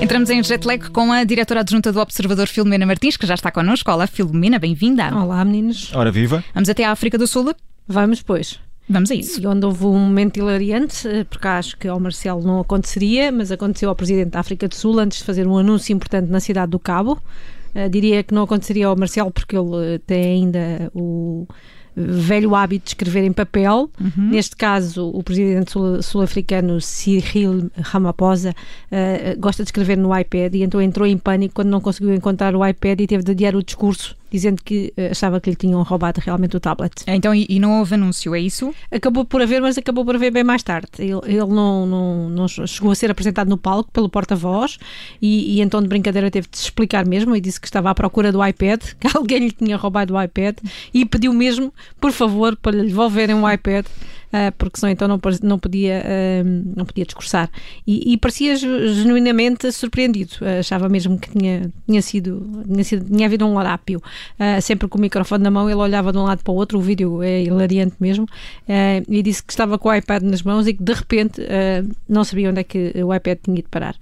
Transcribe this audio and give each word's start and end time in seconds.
Entramos 0.00 0.30
em 0.30 0.42
jet 0.42 0.66
lag 0.66 0.90
com 0.90 1.12
a 1.12 1.22
diretora 1.24 1.60
adjunta 1.60 1.92
do 1.92 2.00
Observador 2.00 2.48
Filomena 2.48 2.84
Martins, 2.84 3.16
que 3.16 3.26
já 3.26 3.34
está 3.34 3.50
connosco. 3.50 3.90
Olá, 3.90 4.06
Filomena, 4.06 4.58
bem-vinda. 4.58 5.14
Olá, 5.14 5.44
meninos. 5.44 5.92
Ora 5.94 6.10
viva. 6.10 6.44
Vamos 6.52 6.68
até 6.68 6.84
à 6.84 6.90
África 6.90 7.16
do 7.16 7.26
Sul? 7.26 7.54
Vamos, 7.86 8.20
pois. 8.20 8.58
Vamos 8.88 9.10
a 9.10 9.14
isso. 9.14 9.40
E 9.40 9.46
onde 9.46 9.64
houve 9.64 9.86
um 9.86 9.98
momento 9.98 10.38
hilariante, 10.38 11.06
eh, 11.06 11.24
porque 11.24 11.46
acho 11.46 11.76
que 11.76 11.86
ao 11.86 12.00
Marcelo 12.00 12.42
não 12.42 12.60
aconteceria, 12.60 13.30
mas 13.30 13.52
aconteceu 13.52 13.88
ao 13.88 13.94
Presidente 13.94 14.30
da 14.30 14.40
África 14.40 14.66
do 14.68 14.74
Sul 14.74 14.98
antes 14.98 15.18
de 15.18 15.24
fazer 15.24 15.46
um 15.46 15.56
anúncio 15.56 15.94
importante 15.94 16.28
na 16.28 16.40
cidade 16.40 16.72
do 16.72 16.78
Cabo. 16.78 17.18
Uh, 17.74 17.88
diria 17.88 18.22
que 18.22 18.34
não 18.34 18.42
aconteceria 18.42 18.88
ao 18.88 18.96
Marcelo 18.96 19.30
porque 19.30 19.56
ele 19.56 19.96
uh, 19.96 19.98
tem 20.06 20.42
ainda 20.42 20.90
o 20.94 21.46
velho 21.94 22.54
hábito 22.54 22.84
de 22.84 22.90
escrever 22.90 23.24
em 23.24 23.32
papel. 23.32 23.90
Uhum. 24.00 24.30
Neste 24.30 24.56
caso, 24.56 25.08
o 25.08 25.22
presidente 25.22 25.72
sul-africano 26.02 26.80
Cyril 26.80 27.70
Ramaphosa 27.80 28.50
uh, 28.50 29.40
gosta 29.40 29.62
de 29.62 29.68
escrever 29.68 29.96
no 29.96 30.16
iPad 30.16 30.54
e 30.54 30.62
então 30.62 30.80
entrou 30.80 31.06
em 31.06 31.18
pânico 31.18 31.54
quando 31.56 31.68
não 31.68 31.80
conseguiu 31.80 32.14
encontrar 32.14 32.54
o 32.54 32.66
iPad 32.66 33.00
e 33.00 33.06
teve 33.06 33.22
de 33.22 33.32
adiar 33.32 33.54
o 33.54 33.62
discurso 33.62 34.16
dizendo 34.32 34.62
que 34.64 34.94
uh, 34.96 35.10
achava 35.10 35.38
que 35.40 35.50
lhe 35.50 35.56
tinham 35.56 35.82
roubado 35.82 36.20
realmente 36.24 36.56
o 36.56 36.60
tablet. 36.60 36.92
Então, 37.06 37.34
e, 37.34 37.46
e, 37.48 37.60
não 37.60 37.78
houve 37.78 37.94
anúncio, 37.94 38.34
é 38.34 38.40
isso? 38.40 38.74
Acabou 38.90 39.26
por 39.26 39.42
haver, 39.42 39.60
mas 39.60 39.76
acabou 39.76 40.04
por 40.04 40.14
haver 40.14 40.32
bem 40.32 40.42
mais 40.42 40.62
tarde. 40.62 40.88
Ele, 40.98 41.20
ele 41.24 41.46
não, 41.46 41.84
não, 41.86 42.30
não, 42.30 42.48
chegou 42.48 42.90
a 42.90 42.94
ser 42.94 43.10
apresentado 43.10 43.48
no 43.48 43.58
palco 43.58 43.90
pelo 43.92 44.08
porta-voz 44.08 44.78
e, 45.20 45.56
e, 45.56 45.60
então 45.60 45.82
de 45.82 45.88
brincadeira 45.88 46.30
teve 46.30 46.48
de 46.50 46.56
se 46.56 46.64
explicar 46.64 47.04
mesmo 47.04 47.36
e 47.36 47.40
disse 47.40 47.60
que 47.60 47.66
estava 47.66 47.90
à 47.90 47.94
procura 47.94 48.32
do 48.32 48.44
iPad, 48.44 48.80
que 48.98 49.14
alguém 49.14 49.40
lhe 49.40 49.52
tinha 49.52 49.76
roubado 49.76 50.14
o 50.14 50.22
iPad 50.22 50.56
e 50.94 51.04
pediu 51.04 51.32
mesmo, 51.34 51.72
por 52.00 52.10
favor, 52.10 52.56
para 52.56 52.76
lhe 52.76 52.88
devolverem 52.88 53.36
o 53.36 53.50
iPad 53.50 53.84
porque 54.56 54.80
senão 54.80 54.90
então 54.90 55.06
não, 55.06 55.20
não, 55.42 55.58
podia, 55.58 56.02
uh, 56.02 56.72
não 56.76 56.84
podia 56.84 57.04
discursar. 57.04 57.50
E, 57.86 58.12
e 58.12 58.16
parecia 58.16 58.56
genuinamente 58.56 59.70
surpreendido, 59.70 60.32
uh, 60.40 60.60
achava 60.60 60.88
mesmo 60.88 61.18
que 61.18 61.30
tinha, 61.30 61.70
tinha, 61.86 62.00
sido, 62.00 62.64
tinha, 62.66 62.84
sido, 62.84 63.04
tinha 63.04 63.26
havido 63.26 63.46
um 63.46 63.54
larápio. 63.54 64.02
sempre 64.62 64.88
com 64.88 64.98
o 64.98 65.00
microfone 65.00 65.44
na 65.44 65.50
mão, 65.50 65.68
ele 65.68 65.78
olhava 65.78 66.12
de 66.12 66.18
um 66.18 66.24
lado 66.24 66.42
para 66.42 66.52
o 66.52 66.56
outro, 66.56 66.78
o 66.78 66.80
vídeo 66.80 67.22
é 67.22 67.42
hilariante 67.42 67.96
mesmo, 68.00 68.26
e 69.08 69.22
disse 69.22 69.42
que 69.42 69.52
estava 69.52 69.78
com 69.78 69.88
o 69.88 69.94
iPad 69.94 70.22
nas 70.22 70.42
mãos 70.42 70.66
e 70.66 70.74
que 70.74 70.82
de 70.82 70.92
repente 70.92 71.40
não 72.08 72.24
sabia 72.24 72.50
onde 72.50 72.60
é 72.60 72.64
que 72.64 72.92
o 73.02 73.14
iPad 73.14 73.38
tinha 73.42 73.58
ido 73.58 73.68
parar. 73.68 73.96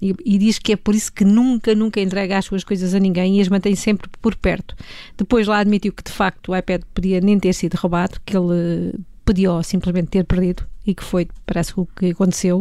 E, 0.00 0.14
e, 0.24 0.38
diz 0.38 0.58
que 0.58 0.72
é 0.72 0.76
por 0.76 0.94
isso 0.94 1.12
que 1.12 1.24
nunca, 1.24 1.74
nunca 1.74 2.00
entrega 2.00 2.38
as 2.38 2.44
suas 2.44 2.64
coisas 2.64 2.94
a 2.94 2.98
ninguém 2.98 3.38
e 3.38 3.40
as 3.40 3.48
mantém 3.48 3.74
sempre 3.74 4.08
por 4.20 4.34
perto. 4.36 4.76
Depois 5.16 5.46
lá 5.46 5.58
admitiu 5.58 5.92
que 5.92 6.02
de 6.02 6.12
facto 6.12 6.52
o 6.52 6.56
iPad 6.56 6.82
podia 6.92 7.20
nem 7.20 7.38
ter 7.38 7.52
sido 7.52 7.74
roubado, 7.74 8.20
que 8.24 8.36
ele 8.36 8.94
podia 9.32 9.62
simplesmente 9.62 10.10
ter 10.10 10.24
perdido 10.24 10.66
e 10.86 10.94
que 10.94 11.02
foi, 11.02 11.28
parece 11.46 11.72
o 11.76 11.86
que 11.86 12.10
aconteceu. 12.10 12.60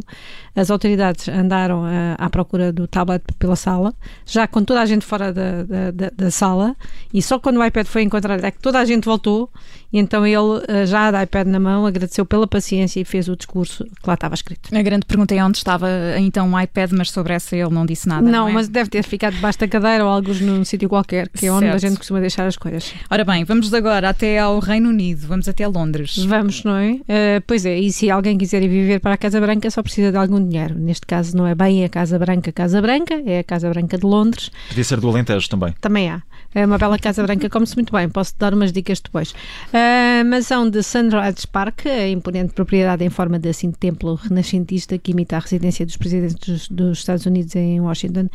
As 0.55 0.69
autoridades 0.69 1.27
andaram 1.27 1.83
a, 1.85 2.15
à 2.17 2.29
procura 2.29 2.71
do 2.71 2.87
tablet 2.87 3.23
pela 3.39 3.55
sala, 3.55 3.93
já 4.25 4.47
com 4.47 4.63
toda 4.63 4.81
a 4.81 4.85
gente 4.85 5.05
fora 5.05 5.33
da, 5.33 5.63
da, 5.63 6.11
da, 6.15 6.31
sala, 6.31 6.75
e 7.13 7.21
só 7.21 7.39
quando 7.39 7.57
o 7.57 7.65
iPad 7.65 7.87
foi 7.87 8.03
encontrado 8.03 8.43
é 8.43 8.51
que 8.51 8.59
toda 8.59 8.79
a 8.79 8.85
gente 8.85 9.05
voltou, 9.05 9.49
e 9.91 9.99
então 9.99 10.25
ele, 10.25 10.63
eh, 10.67 10.85
já 10.85 11.11
de 11.11 11.23
iPad 11.23 11.47
na 11.47 11.59
mão, 11.59 11.85
agradeceu 11.85 12.25
pela 12.25 12.47
paciência 12.47 12.99
e 12.99 13.05
fez 13.05 13.27
o 13.27 13.35
discurso 13.35 13.83
que 13.85 14.07
lá 14.07 14.13
estava 14.13 14.35
escrito. 14.35 14.75
A 14.75 14.81
grande 14.81 15.05
pergunta 15.05 15.33
é 15.33 15.43
onde 15.43 15.57
estava 15.57 15.89
então 16.17 16.51
o 16.51 16.59
iPad, 16.59 16.91
mas 16.91 17.11
sobre 17.11 17.33
essa 17.33 17.55
ele 17.55 17.69
não 17.69 17.85
disse 17.85 18.07
nada. 18.07 18.21
Não, 18.21 18.31
não 18.31 18.49
é? 18.49 18.53
mas 18.53 18.67
deve 18.67 18.89
ter 18.89 19.03
ficado 19.03 19.33
debaixo 19.35 19.59
da 19.59 19.67
cadeira 19.67 20.05
ou 20.05 20.11
alguns 20.11 20.39
num 20.41 20.63
sítio 20.63 20.87
qualquer, 20.87 21.27
que 21.29 21.45
é 21.45 21.51
onde 21.51 21.65
certo. 21.65 21.75
a 21.75 21.77
gente 21.77 21.97
costuma 21.97 22.19
deixar 22.19 22.45
as 22.45 22.57
coisas. 22.57 22.93
Ora 23.09 23.23
bem, 23.23 23.43
vamos 23.43 23.73
agora 23.73 24.09
até 24.09 24.39
ao 24.39 24.59
Reino 24.59 24.89
Unido, 24.89 25.27
vamos 25.27 25.47
até 25.47 25.67
Londres. 25.67 26.17
Vamos, 26.25 26.63
não 26.63 26.75
é? 26.75 26.91
Uh, 26.91 27.43
pois 27.47 27.65
é, 27.65 27.77
e 27.77 27.91
se 27.91 28.10
alguém 28.11 28.37
quiser 28.37 28.61
ir 28.61 28.67
viver 28.67 28.99
para 28.99 29.13
a 29.13 29.17
Casa 29.17 29.39
Branca 29.39 29.69
só 29.71 29.81
precisa 29.81 30.11
de 30.11 30.17
algum 30.17 30.45
dinheiro. 30.45 30.75
Neste 30.77 31.05
caso 31.05 31.35
não 31.35 31.47
é 31.47 31.55
bem 31.55 31.83
a 31.83 31.89
Casa 31.89 32.19
Branca, 32.19 32.51
Casa 32.51 32.81
Branca, 32.81 33.21
é 33.25 33.39
a 33.39 33.43
Casa 33.43 33.69
Branca 33.69 33.97
de 33.97 34.05
Londres. 34.05 34.51
Podia 34.69 34.83
ser 34.83 34.99
do 34.99 35.09
Alentejo 35.09 35.49
também. 35.49 35.73
Também 35.79 36.09
há. 36.09 36.21
É 36.53 36.65
uma 36.65 36.77
bela 36.77 36.99
Casa 36.99 37.23
Branca, 37.23 37.49
come-se 37.49 37.75
muito 37.75 37.93
bem. 37.93 38.09
Posso 38.09 38.35
dar 38.37 38.53
umas 38.53 38.73
dicas 38.73 38.99
depois. 38.99 39.33
A 39.73 40.23
mansão 40.23 40.69
de 40.69 40.83
Sunrise 40.83 41.47
Park, 41.47 41.85
a 41.85 42.09
imponente 42.09 42.53
propriedade 42.53 43.05
em 43.05 43.09
forma 43.09 43.39
de 43.39 43.49
assim, 43.49 43.71
templo 43.71 44.15
renascentista 44.15 44.97
que 44.97 45.11
imita 45.11 45.37
a 45.37 45.39
residência 45.39 45.85
dos 45.85 45.95
presidentes 45.95 46.37
dos, 46.37 46.67
dos 46.67 46.97
Estados 46.99 47.25
Unidos 47.25 47.55
em 47.55 47.79
Washington. 47.79 48.27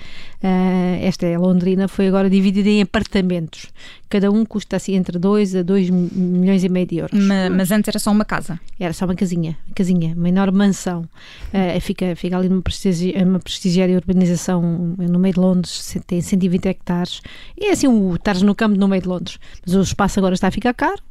Uh, 0.42 0.98
esta 1.02 1.26
é 1.26 1.36
londrina, 1.36 1.88
foi 1.88 2.08
agora 2.08 2.30
dividida 2.30 2.68
em 2.70 2.82
apartamentos. 2.82 3.66
Cada 4.08 4.30
um 4.30 4.44
custa 4.44 4.76
assim 4.76 4.94
entre 4.94 5.18
2 5.18 5.56
a 5.56 5.62
2 5.62 5.90
milhões 5.90 6.62
e 6.62 6.68
meio 6.68 6.86
de 6.86 6.96
euros. 6.98 7.18
Mas, 7.18 7.50
mas, 7.50 7.70
antes 7.72 7.88
era 7.88 7.98
só 7.98 8.10
uma 8.10 8.24
casa? 8.24 8.60
Era 8.78 8.92
só 8.92 9.04
uma 9.04 9.14
casinha, 9.14 9.56
casinha, 9.74 10.14
uma 10.16 10.28
enorme 10.28 10.58
mansão. 10.58 11.08
Uh, 11.52 11.80
fica, 11.80 12.14
fica 12.14 12.36
ali 12.36 12.48
numa, 12.48 12.62
prestigi 12.62 13.14
uma 13.22 13.38
prestigiária 13.38 13.96
urbanização 13.96 14.62
no 14.98 15.18
meio 15.18 15.34
de 15.34 15.40
Londres, 15.40 15.96
tem 16.06 16.20
120 16.20 16.66
hectares. 16.66 17.20
E 17.58 17.66
é 17.66 17.72
assim 17.72 17.86
estares 18.14 18.42
no 18.42 18.54
campo 18.54 18.78
no 18.78 18.88
meio 18.88 19.02
de 19.02 19.08
Londres. 19.08 19.38
Mas 19.64 19.74
o 19.74 19.80
espaço 19.80 20.18
agora 20.20 20.34
está 20.34 20.48
a 20.48 20.50
ficar 20.50 20.74
caro, 20.74 21.02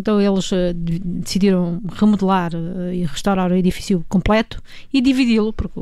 então 0.00 0.18
eles 0.18 0.50
uh, 0.50 0.72
decidiram 0.74 1.80
remodelar 1.92 2.54
uh, 2.54 2.92
e 2.92 3.04
restaurar 3.04 3.52
o 3.52 3.54
edifício 3.54 4.04
completo 4.08 4.62
e 4.92 5.00
dividi-lo, 5.00 5.52
porque 5.52 5.78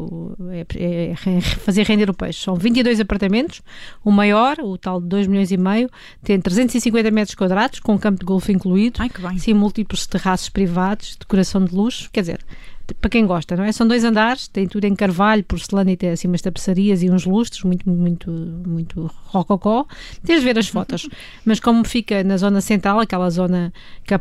é, 0.51 0.67
é, 0.77 1.11
é, 1.13 1.41
fazer 1.41 1.85
render 1.87 2.11
o 2.11 2.15
peixe. 2.15 2.43
São 2.43 2.57
22 2.57 2.99
apartamentos, 2.99 3.63
o 4.05 4.11
maior, 4.11 4.59
o 4.61 4.77
tal 4.77 5.01
de 5.01 5.07
2 5.07 5.29
milhões 5.29 5.53
e 5.53 5.57
meio, 5.57 5.89
tem 6.23 6.41
350 6.41 7.11
metros 7.13 7.37
quadrados, 7.37 7.79
com 7.79 7.97
campo 7.97 8.19
de 8.19 8.27
golfe 8.27 8.53
incluído, 8.53 9.01
Ai, 9.01 9.39
sim, 9.39 9.55
múltiplos 9.55 10.07
terraços 10.07 10.49
privados, 10.49 11.17
decoração 11.17 11.65
de 11.65 11.73
luxo, 11.73 12.11
quer 12.13 12.21
dizer, 12.21 12.41
para 12.95 13.11
quem 13.11 13.27
gosta, 13.27 13.57
não 13.57 13.65
é? 13.65 13.73
São 13.73 13.87
dois 13.87 14.05
andares, 14.05 14.49
tem 14.49 14.67
tudo 14.67 14.85
em 14.85 14.95
carvalho, 14.95 15.45
porcelana 15.45 15.93
e 15.93 15.97
tem 15.97 16.11
assim 16.11 16.29
umas 16.29 16.41
tapeçarias 16.41 17.03
e 17.03 17.11
uns 17.11 17.25
lustres, 17.25 17.63
muito, 17.63 17.89
muito, 17.89 18.31
muito 18.31 19.11
rococó. 19.27 19.87
Tens 20.25 20.41
de 20.41 20.45
ver 20.45 20.59
as 20.59 20.69
fotos. 20.69 21.09
Mas 21.45 21.61
como 21.61 21.85
fica 21.85 22.25
na 22.25 22.37
zona 22.37 22.61
central, 22.61 23.01
aquela 23.01 23.29
zona 23.31 23.73
que, 24.05 24.15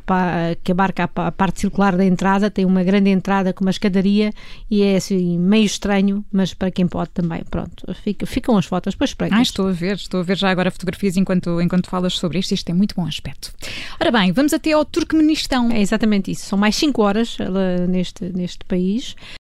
que 0.64 0.72
abarca 0.72 1.10
a, 1.16 1.32
parte 1.32 1.62
circular 1.62 1.96
da 1.96 2.06
entrada, 2.06 2.50
tem 2.50 2.66
uma 2.66 2.84
grande 2.84 3.10
entrada 3.10 3.54
com 3.54 3.64
uma 3.64 3.72
escadaria 3.72 4.32
e 4.70 4.84
é 4.84 4.98
assim 4.98 5.38
meio 5.38 5.66
estranho, 5.66 6.26
mas 6.32 6.54
para 6.54 6.72
quem 6.72 6.88
pode 6.88 7.10
também. 7.12 7.44
Pronto, 7.50 7.86
fica, 8.04 8.26
ficam 8.26 8.58
as 8.58 8.66
fotos, 8.66 8.94
depois 8.94 9.12
espreitas. 9.12 9.38
Ah, 9.38 9.42
estou 9.42 9.68
a 9.68 9.72
ver, 9.72 9.96
estou 9.96 10.20
a 10.20 10.24
ver 10.24 10.38
já 10.38 10.50
agora 10.50 10.72
fotografias 10.72 11.18
enquanto, 11.18 11.62
enquanto 11.62 11.90
falas 11.90 12.14
sobre 12.14 12.40
isto. 12.40 12.54
Isto 12.54 12.66
tem 12.66 12.76
muito 12.76 12.96
bom 12.96 13.06
aspecto. 13.06 13.54
Ora 14.00 14.12
bem, 14.12 14.32
vamos 14.32 14.54
até 14.54 14.72
ao 14.74 14.84
Turcomenistão. 14.84 15.72
É 15.72 15.82
exatamente 15.82 16.32
isso. 16.32 16.46
São 16.46 16.58
mais 16.58 16.76
5 16.76 17.02
horas 17.02 17.38
neste, 17.88 18.26
neste 18.26 18.57
país. 18.66 19.16